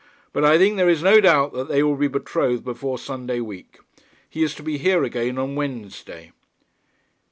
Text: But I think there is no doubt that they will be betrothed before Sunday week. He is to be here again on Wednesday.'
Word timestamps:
But 0.33 0.43
I 0.43 0.57
think 0.57 0.77
there 0.77 0.89
is 0.89 1.03
no 1.03 1.21
doubt 1.21 1.53
that 1.53 1.67
they 1.67 1.83
will 1.83 1.95
be 1.95 2.07
betrothed 2.07 2.63
before 2.63 2.97
Sunday 2.97 3.39
week. 3.39 3.77
He 4.27 4.41
is 4.41 4.55
to 4.55 4.63
be 4.63 4.79
here 4.79 5.03
again 5.03 5.37
on 5.37 5.53
Wednesday.' 5.53 6.31